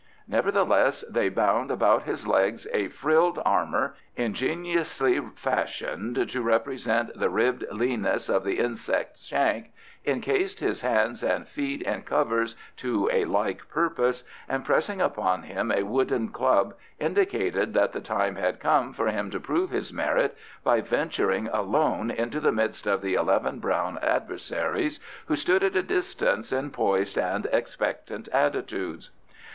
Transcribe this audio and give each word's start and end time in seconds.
Nevertheless 0.27 1.01
they 1.07 1.29
bound 1.29 1.69
about 1.69 2.05
his 2.05 2.25
legs 2.25 2.65
a 2.73 2.87
frilled 2.87 3.39
armour, 3.45 3.93
ingeniously 4.15 5.21
fashioned 5.35 6.27
to 6.27 6.41
represent 6.41 7.11
the 7.13 7.29
ribbed 7.29 7.63
leanness 7.71 8.27
of 8.27 8.43
the 8.43 8.57
insect's 8.57 9.25
shank, 9.25 9.71
encased 10.03 10.59
his 10.59 10.81
hands 10.81 11.21
and 11.23 11.47
feet 11.47 11.83
in 11.83 12.01
covers 12.01 12.55
to 12.77 13.11
a 13.13 13.25
like 13.25 13.69
purpose, 13.69 14.23
and 14.49 14.65
pressing 14.65 14.99
upon 14.99 15.43
him 15.43 15.71
a 15.71 15.83
wooden 15.83 16.29
club 16.29 16.73
indicated 16.99 17.75
that 17.75 17.91
the 17.91 18.01
time 18.01 18.37
had 18.37 18.59
come 18.59 18.93
for 18.93 19.05
him 19.09 19.29
to 19.29 19.39
prove 19.39 19.69
his 19.69 19.93
merit 19.93 20.35
by 20.63 20.81
venturing 20.81 21.45
alone 21.49 22.09
into 22.09 22.39
the 22.39 22.51
midst 22.51 22.87
of 22.87 23.03
the 23.03 23.13
eleven 23.13 23.59
brown 23.59 23.99
adversaries 24.01 24.99
who 25.27 25.35
stood 25.35 25.63
at 25.63 25.75
a 25.75 25.83
distance 25.83 26.51
in 26.51 26.71
poised 26.71 27.19
and 27.19 27.45
expectant 27.53 28.27
attitudes. 28.33 29.11